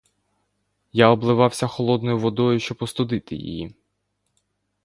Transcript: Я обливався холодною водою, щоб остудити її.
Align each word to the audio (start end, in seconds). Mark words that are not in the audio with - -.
Я 0.91 1.07
обливався 1.09 1.67
холодною 1.67 2.19
водою, 2.19 2.59
щоб 2.59 2.77
остудити 2.81 3.35
її. 3.35 3.73